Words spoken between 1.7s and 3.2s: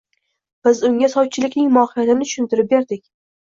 mohiyatini tushuntirib berdik.